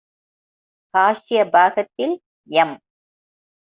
ஹாஸ்ய 0.93 1.45
பாகத்தில் 1.49 2.15
எம். 2.49 2.75